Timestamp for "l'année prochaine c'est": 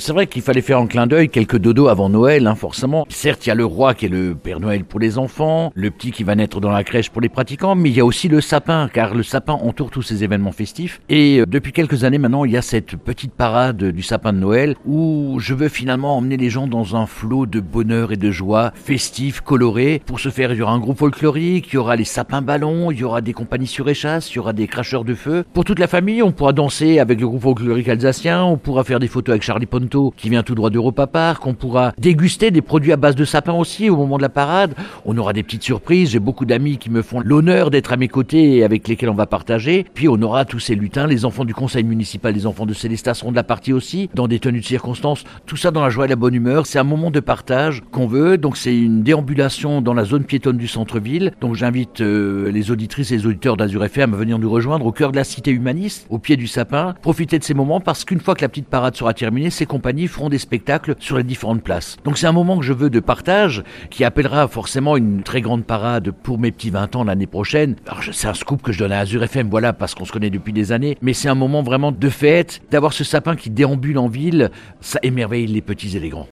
67.04-68.28